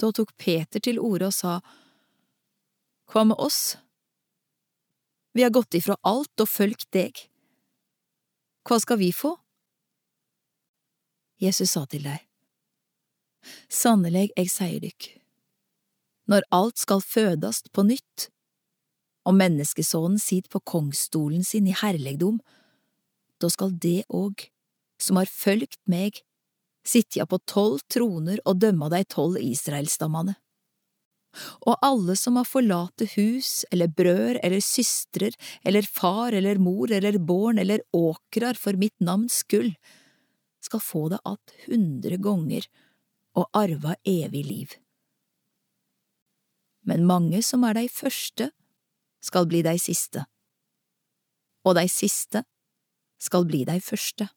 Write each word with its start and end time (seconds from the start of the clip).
Da 0.00 0.10
tok 0.12 0.34
Peter 0.36 0.82
til 0.82 0.98
orde 0.98 1.30
og 1.30 1.36
sa, 1.36 1.60
Hva 3.10 3.24
med 3.28 3.38
oss? 3.38 3.76
Vi 5.34 5.42
har 5.42 5.52
gått 5.54 5.74
ifra 5.74 5.96
alt 6.06 6.40
og 6.40 6.48
følgt 6.48 6.90
deg. 6.94 7.18
Hva 8.64 8.78
skal 8.80 8.98
vi 9.00 9.10
få? 9.12 9.34
Jesus 11.42 11.74
sa 11.74 11.84
til 11.90 12.06
deg, 12.06 12.22
Sannelig, 13.68 14.30
jeg 14.38 14.48
sier 14.48 14.80
dykk, 14.80 15.08
når 16.32 16.46
alt 16.54 16.80
skal 16.80 17.02
fødast 17.04 17.68
på 17.76 17.84
nytt, 17.84 18.30
og 19.28 19.36
menneskesonen 19.36 20.16
sit 20.20 20.48
på 20.52 20.62
kongsstolen 20.64 21.44
sin 21.44 21.68
i 21.68 21.76
herlegdom, 21.76 22.38
da 23.40 23.50
skal 23.52 23.74
det 23.76 24.06
òg, 24.08 24.46
som 24.96 25.20
har 25.20 25.28
følgt 25.28 25.80
meg, 25.90 26.22
sitja 26.86 27.26
på 27.26 27.38
tolv 27.48 27.82
troner 27.90 28.40
og 28.44 28.60
dømma 28.60 28.90
dei 28.92 29.04
tolv 29.08 29.40
israelsstammane. 29.40 30.36
Og 31.66 31.78
alle 31.82 32.14
som 32.16 32.36
har 32.38 32.46
forlate 32.46 33.08
hus 33.16 33.64
eller 33.74 33.90
brød 33.90 34.38
eller 34.44 34.60
systrer 34.62 35.34
eller 35.66 35.82
far 35.82 36.36
eller 36.36 36.60
mor 36.62 36.92
eller 36.92 37.18
born 37.18 37.58
eller 37.58 37.82
åkrar 37.92 38.54
for 38.54 38.78
mitt 38.78 38.94
navns 39.00 39.42
skyld, 39.42 39.74
skal 40.60 40.80
få 40.80 41.08
det 41.08 41.18
att 41.24 41.52
hundre 41.66 42.16
ganger 42.16 42.64
og 43.34 43.48
arva 43.52 43.96
evig 44.04 44.46
liv. 44.46 44.70
Men 46.84 47.06
mange 47.06 47.42
som 47.42 47.64
er 47.64 47.74
dei 47.74 47.88
første, 47.88 48.50
skal 49.24 49.46
bli 49.48 49.62
dei 49.64 49.78
siste, 49.80 50.26
og 51.64 51.78
dei 51.78 51.86
siste 51.88 52.44
skal 53.16 53.46
bli 53.48 53.62
dei 53.64 53.78
første. 53.80 54.28